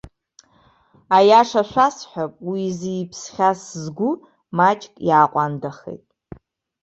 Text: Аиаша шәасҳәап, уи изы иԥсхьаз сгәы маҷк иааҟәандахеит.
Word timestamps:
Аиаша 1.17 1.61
шәасҳәап, 1.69 2.33
уи 2.49 2.61
изы 2.69 2.91
иԥсхьаз 3.01 3.59
сгәы 3.81 4.09
маҷк 4.57 4.93
иааҟәандахеит. 5.07 6.05